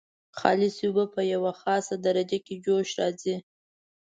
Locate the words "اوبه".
0.89-1.05